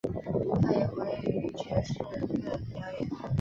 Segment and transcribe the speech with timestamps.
[0.63, 3.07] 他也活跃于爵士乐表演。